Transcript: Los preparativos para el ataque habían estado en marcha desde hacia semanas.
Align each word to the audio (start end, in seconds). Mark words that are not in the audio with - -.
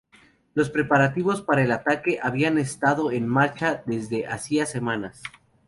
Los 0.55 0.71
preparativos 0.71 1.43
para 1.43 1.61
el 1.61 1.71
ataque 1.71 2.17
habían 2.23 2.57
estado 2.57 3.11
en 3.11 3.27
marcha 3.27 3.83
desde 3.85 4.25
hacia 4.25 4.65
semanas. 4.65 5.21